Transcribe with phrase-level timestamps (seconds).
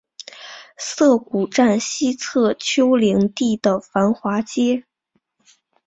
[0.77, 4.83] 涩谷站西侧丘陵地的繁华街。